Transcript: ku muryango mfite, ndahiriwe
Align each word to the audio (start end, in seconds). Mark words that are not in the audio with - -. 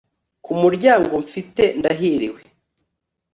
ku 0.43 0.51
muryango 0.61 1.13
mfite, 1.25 1.63
ndahiriwe 1.79 2.41